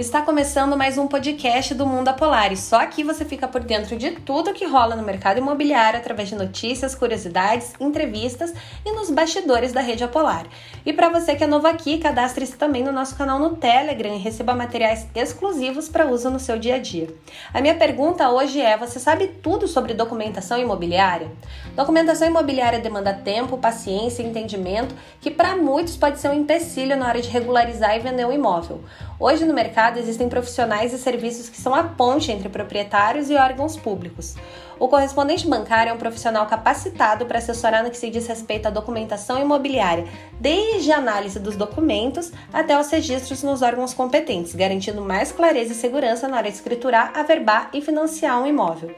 [0.00, 3.98] Está começando mais um podcast do Mundo Apolar e só aqui você fica por dentro
[3.98, 9.74] de tudo que rola no mercado imobiliário através de notícias, curiosidades, entrevistas e nos bastidores
[9.74, 10.46] da rede Apolar.
[10.86, 14.18] E para você que é novo aqui, cadastre-se também no nosso canal no Telegram e
[14.18, 17.14] receba materiais exclusivos para uso no seu dia a dia.
[17.52, 21.30] A minha pergunta hoje é: você sabe tudo sobre documentação imobiliária?
[21.76, 27.06] Documentação imobiliária demanda tempo, paciência e entendimento que para muitos pode ser um empecilho na
[27.06, 28.80] hora de regularizar e vender um imóvel.
[29.18, 33.76] Hoje no mercado existem profissionais e serviços que são a ponte entre proprietários e órgãos
[33.76, 34.36] públicos.
[34.78, 38.70] O correspondente bancário é um profissional capacitado para assessorar no que se diz respeito à
[38.70, 40.06] documentação imobiliária,
[40.40, 45.76] desde a análise dos documentos até os registros nos órgãos competentes, garantindo mais clareza e
[45.76, 48.94] segurança na hora de escriturar, averbar e financiar um imóvel.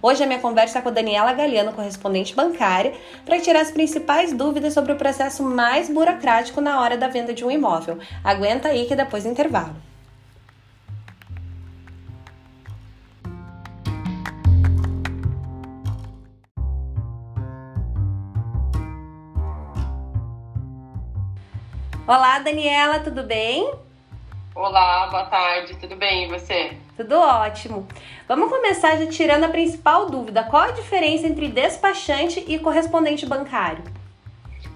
[0.00, 2.94] Hoje a minha conversa é com a Daniela Galiano, correspondente bancária,
[3.26, 7.44] para tirar as principais dúvidas sobre o processo mais burocrático na hora da venda de
[7.44, 7.98] um imóvel.
[8.22, 9.87] Aguenta aí que depois do intervalo.
[22.08, 23.70] Olá, Daniela, tudo bem?
[24.54, 26.24] Olá, boa tarde, tudo bem?
[26.24, 26.74] E você?
[26.96, 27.86] Tudo ótimo.
[28.26, 30.42] Vamos começar já tirando a principal dúvida.
[30.44, 33.84] Qual a diferença entre despachante e correspondente bancário?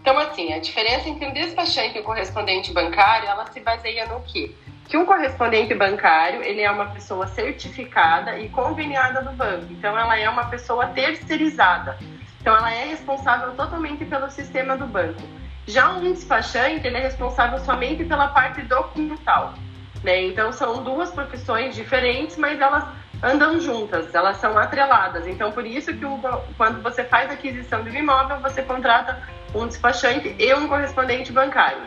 [0.03, 4.21] Então, assim, a diferença entre um despachante e um correspondente bancário, ela se baseia no
[4.21, 4.55] quê?
[4.87, 9.69] Que um correspondente bancário, ele é uma pessoa certificada e conveniada do banco.
[9.71, 11.97] Então, ela é uma pessoa terceirizada.
[12.43, 15.23] Então, ela é responsável totalmente pelo sistema do banco.
[15.67, 19.55] Já um despachante, ele é responsável somente pela parte documental.
[20.03, 20.25] Né?
[20.25, 22.85] Então são duas profissões diferentes, mas elas
[23.23, 25.27] andam juntas, elas são atreladas.
[25.27, 26.19] Então por isso que o,
[26.57, 29.23] quando você faz a aquisição de um imóvel, você contrata
[29.55, 31.83] um despachante e um correspondente bancário.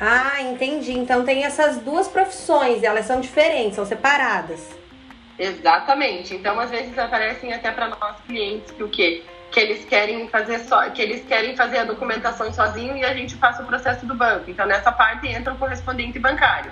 [0.00, 0.92] Ah, entendi.
[0.92, 4.78] Então tem essas duas profissões, elas são diferentes, são separadas.
[5.38, 6.34] Exatamente.
[6.34, 9.24] Então às vezes aparecem até para nós clientes que o quê?
[9.50, 13.34] Que eles querem fazer só, que eles querem fazer a documentação sozinho e a gente
[13.36, 14.50] faça o processo do banco.
[14.50, 16.70] Então nessa parte entra o correspondente bancário.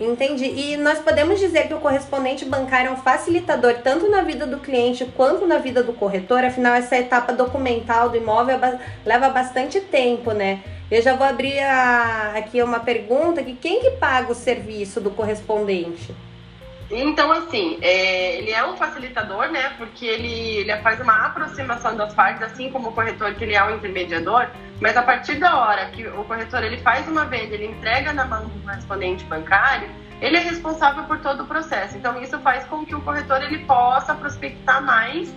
[0.00, 0.44] Entendi.
[0.44, 4.58] E nós podemos dizer que o correspondente bancário é um facilitador tanto na vida do
[4.58, 8.58] cliente quanto na vida do corretor, afinal, essa etapa documental do imóvel
[9.04, 10.62] leva bastante tempo, né?
[10.88, 15.10] Eu já vou abrir a, aqui uma pergunta: que quem que paga o serviço do
[15.10, 16.14] correspondente?
[16.90, 19.74] Então, assim, é, ele é um facilitador, né?
[19.76, 23.62] Porque ele, ele faz uma aproximação das partes, assim como o corretor, que ele é
[23.62, 24.48] um intermediador.
[24.80, 28.24] Mas a partir da hora que o corretor ele faz uma venda, ele entrega na
[28.24, 29.88] mão do correspondente bancário,
[30.20, 31.96] ele é responsável por todo o processo.
[31.96, 35.34] Então, isso faz com que o corretor ele possa prospectar mais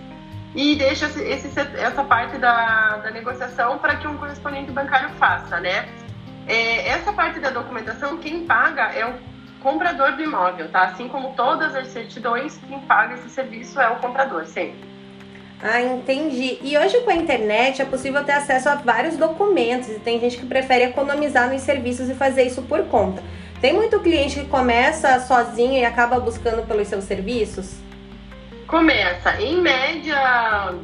[0.54, 5.86] e deixa esse, essa parte da, da negociação para que um correspondente bancário faça, né?
[6.46, 9.31] É, essa parte da documentação, quem paga é o
[9.62, 10.82] comprador do imóvel, tá?
[10.82, 14.92] Assim como todas as certidões, quem paga esse serviço é o comprador, sempre.
[15.62, 16.58] Ah, entendi.
[16.60, 20.36] E hoje com a internet é possível ter acesso a vários documentos e tem gente
[20.36, 23.22] que prefere economizar nos serviços e fazer isso por conta.
[23.60, 27.76] Tem muito cliente que começa sozinho e acaba buscando pelos seus serviços?
[28.66, 29.40] Começa.
[29.40, 30.74] Em média,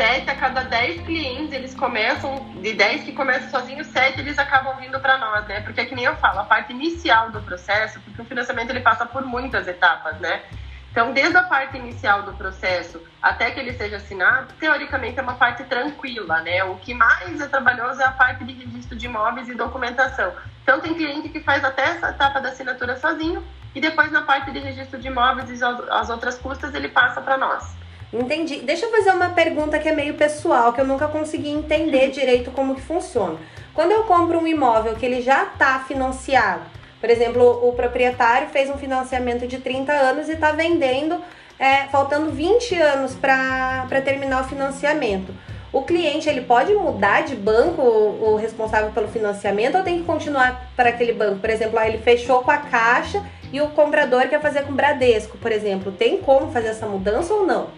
[0.00, 4.74] 7 a cada 10 clientes, eles começam, de 10 que começam sozinhos, 7 eles acabam
[4.78, 5.60] vindo para nós, né?
[5.60, 9.04] Porque, que nem eu falo, a parte inicial do processo, porque o financiamento ele passa
[9.04, 10.40] por muitas etapas, né?
[10.90, 15.34] Então, desde a parte inicial do processo até que ele seja assinado, teoricamente é uma
[15.34, 16.64] parte tranquila, né?
[16.64, 20.32] O que mais é trabalhoso é a parte de registro de imóveis e documentação.
[20.62, 23.44] Então, tem cliente que faz até essa etapa da assinatura sozinho
[23.74, 27.36] e depois na parte de registro de imóveis e as outras custas ele passa para
[27.36, 27.79] nós.
[28.12, 28.56] Entendi.
[28.56, 32.10] Deixa eu fazer uma pergunta que é meio pessoal, que eu nunca consegui entender uhum.
[32.10, 33.36] direito como que funciona.
[33.72, 36.62] Quando eu compro um imóvel que ele já está financiado,
[37.00, 41.20] por exemplo, o proprietário fez um financiamento de 30 anos e está vendendo,
[41.58, 45.32] é, faltando 20 anos para terminar o financiamento.
[45.72, 50.04] O cliente ele pode mudar de banco o, o responsável pelo financiamento ou tem que
[50.04, 51.38] continuar para aquele banco?
[51.38, 54.74] Por exemplo, lá ele fechou com a Caixa e o comprador quer fazer com o
[54.74, 55.92] Bradesco, por exemplo.
[55.92, 57.68] Tem como fazer essa mudança ou não?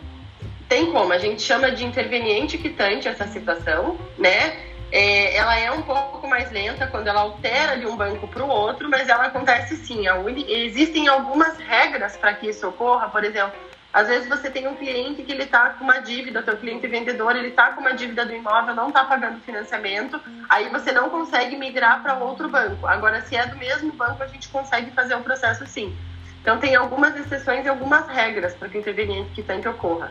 [0.73, 4.57] Tem como, a gente chama de interveniente quitante essa situação, né?
[4.91, 8.49] É, ela é um pouco mais lenta quando ela altera de um banco para o
[8.49, 10.05] outro, mas ela acontece sim.
[10.49, 13.53] Existem algumas regras para que isso ocorra, por exemplo,
[13.93, 17.37] às vezes você tem um cliente que ele está com uma dívida, teu cliente vendedor,
[17.37, 20.19] ele está com uma dívida do imóvel, não está pagando financiamento,
[20.49, 22.87] aí você não consegue migrar para outro banco.
[22.87, 25.95] Agora, se é do mesmo banco, a gente consegue fazer o processo sim.
[26.41, 30.11] Então, tem algumas exceções e algumas regras para que o interveniente quitante ocorra.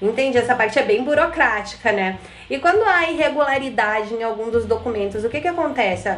[0.00, 2.18] Entendi, essa parte é bem burocrática, né?
[2.50, 6.10] E quando há irregularidade em algum dos documentos, o que que acontece?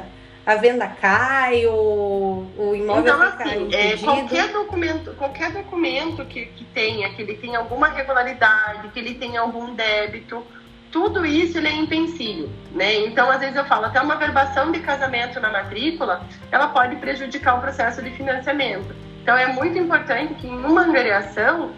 [0.49, 6.65] a venda cai, o, o imóvel então, assim, é, qualquer documento, qualquer documento que, que
[6.65, 10.43] tenha, que ele tenha alguma regularidade, que ele tenha algum débito,
[10.91, 12.95] tudo isso ele é empecilho, né?
[13.01, 17.59] Então, às vezes eu falo, até uma verbação de casamento na matrícula, ela pode prejudicar
[17.59, 18.97] o processo de financiamento.
[19.23, 21.73] Então, é muito importante que em uma angariação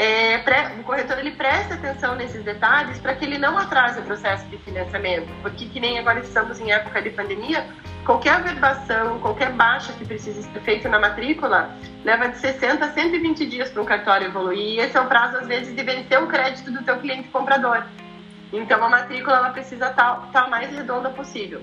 [0.00, 4.02] é, pré, o corretor ele preste atenção nesses detalhes para que ele não atrase o
[4.02, 7.66] processo de financiamento, porque que nem agora estamos em época de pandemia,
[8.06, 13.44] qualquer averbação, qualquer baixa que precise ser feita na matrícula leva de 60 a 120
[13.44, 16.26] dias para um cartório evoluir, e esse é o prazo às vezes de vencer o
[16.28, 17.84] crédito do teu cliente comprador.
[18.54, 21.60] Então a matrícula ela precisa estar tá, tá mais redonda possível.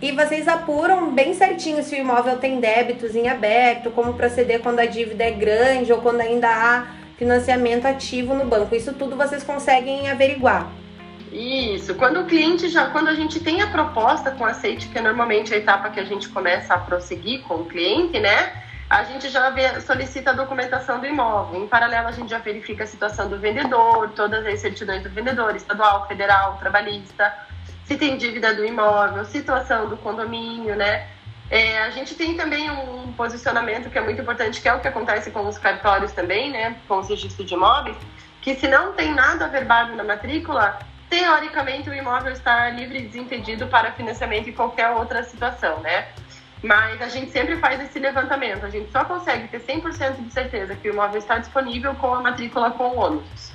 [0.00, 4.80] E vocês apuram bem certinho se o imóvel tem débitos em aberto, como proceder quando
[4.80, 8.74] a dívida é grande ou quando ainda há financiamento ativo no banco.
[8.74, 10.70] Isso tudo vocês conseguem averiguar.
[11.32, 11.94] Isso.
[11.94, 15.54] Quando o cliente já, quando a gente tem a proposta com aceite, que é normalmente
[15.54, 18.52] a etapa que a gente começa a prosseguir com o cliente, né?
[18.90, 19.50] A gente já
[19.80, 21.62] solicita a documentação do imóvel.
[21.62, 25.56] Em paralelo, a gente já verifica a situação do vendedor, todas as certidões do vendedor,
[25.56, 27.32] estadual, federal, trabalhista,
[27.86, 31.06] se tem dívida do imóvel, situação do condomínio, né?
[31.52, 34.88] É, a gente tem também um posicionamento que é muito importante, que é o que
[34.88, 37.94] acontece com os cartórios também, né, com os registros de imóveis,
[38.40, 40.78] que se não tem nada averbado na matrícula,
[41.10, 46.08] teoricamente o imóvel está livre e desimpedido para financiamento em qualquer outra situação, né?
[46.62, 50.74] Mas a gente sempre faz esse levantamento, a gente só consegue ter 100% de certeza
[50.74, 53.52] que o imóvel está disponível com a matrícula com ônus.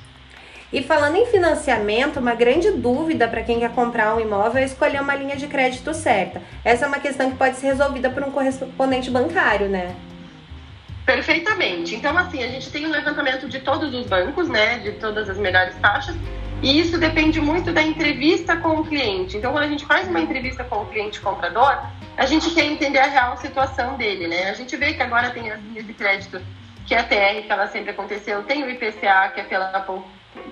[0.72, 5.02] E falando em financiamento, uma grande dúvida para quem quer comprar um imóvel é escolher
[5.02, 6.42] uma linha de crédito certa.
[6.64, 9.96] Essa é uma questão que pode ser resolvida por um correspondente bancário, né?
[11.06, 11.96] Perfeitamente.
[11.96, 14.80] Então, assim, a gente tem um levantamento de todos os bancos, né?
[14.80, 16.18] De todas as melhores taxas.
[16.62, 19.38] E isso depende muito da entrevista com o cliente.
[19.38, 21.82] Então, quando a gente faz uma entrevista com o cliente comprador,
[22.18, 24.50] a gente quer entender a real situação dele, né?
[24.50, 26.42] A gente vê que agora tem as linhas de crédito,
[26.86, 29.72] que é a TR, que ela sempre aconteceu, tem o IPCA, que é pela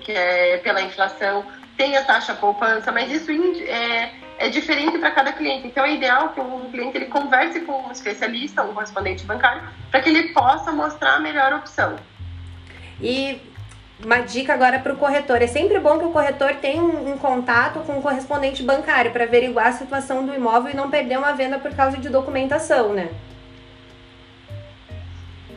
[0.00, 1.44] que é pela inflação,
[1.76, 3.30] tem a taxa poupança, mas isso
[3.62, 5.66] é, é diferente para cada cliente.
[5.66, 10.00] Então é ideal que o cliente ele converse com um especialista, um correspondente bancário, para
[10.00, 11.96] que ele possa mostrar a melhor opção.
[13.00, 13.40] E
[14.02, 17.18] uma dica agora para o corretor: é sempre bom que o corretor tenha um, um
[17.18, 21.18] contato com o um correspondente bancário para averiguar a situação do imóvel e não perder
[21.18, 23.10] uma venda por causa de documentação, né?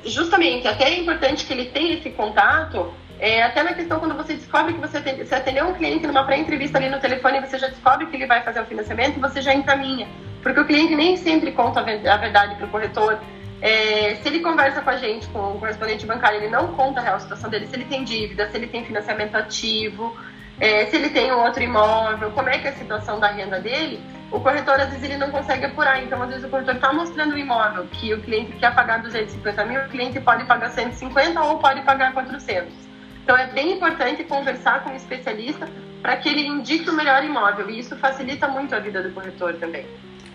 [0.06, 4.34] Justamente, até é importante que ele tenha esse contato é, até na questão quando você
[4.34, 7.68] descobre que você, atende, você atendeu um cliente numa pré-entrevista ali no telefone, você já
[7.68, 10.08] descobre que ele vai fazer o financiamento você já encaminha.
[10.42, 13.20] Porque o cliente nem sempre conta a verdade para o corretor.
[13.62, 17.04] É, se ele conversa com a gente, com o correspondente bancário, ele não conta a
[17.04, 20.18] real situação dele, se ele tem dívida, se ele tem financiamento ativo,
[20.58, 23.60] é, se ele tem um outro imóvel, como é que é a situação da renda
[23.60, 24.00] dele,
[24.32, 26.02] o corretor às vezes ele não consegue apurar.
[26.02, 29.66] Então, às vezes o corretor está mostrando o imóvel que o cliente quer pagar 250
[29.66, 32.89] mil, o cliente pode pagar 150 ou pode pagar 400.
[33.30, 35.70] Então é bem importante conversar com um especialista
[36.02, 39.54] para que ele indique o melhor imóvel e isso facilita muito a vida do corretor
[39.54, 39.86] também.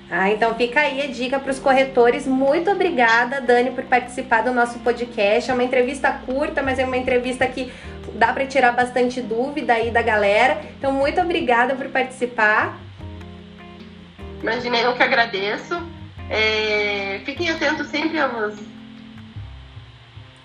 [0.08, 2.24] Ah, então fica aí a dica para os corretores.
[2.24, 5.50] Muito obrigada, Dani, por participar do nosso podcast.
[5.50, 7.72] É uma entrevista curta, mas é uma entrevista que
[8.12, 10.62] dá para tirar bastante dúvida aí da galera.
[10.78, 12.78] Então, muito obrigada por participar.
[14.40, 15.82] Imagina, eu que agradeço.
[16.30, 18.54] É, fiquem atentos sempre às,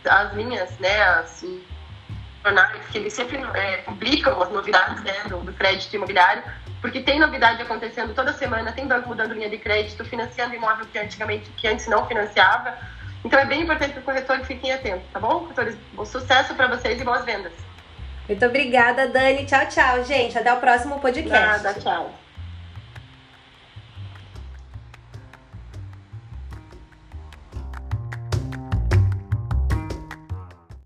[0.03, 1.00] às linhas, né?
[1.03, 1.45] As,
[2.43, 6.43] jornais que eles sempre é, publicam as novidades né, do, do, crédito imobiliário,
[6.81, 10.98] porque tem novidade acontecendo toda semana, tem banco mudando linha de crédito, financiando imóvel que
[10.98, 12.77] antigamente que antes não financiava.
[13.24, 15.39] Então é bem importante que o corretor fiquem atentos, tá bom?
[15.39, 17.51] Corretores, bom sucesso para vocês e boas vendas.
[18.27, 19.46] Muito obrigada, Dani.
[19.46, 20.38] Tchau, tchau, gente.
[20.38, 21.63] Até o próximo podcast.
[21.63, 22.18] Nada, tchau.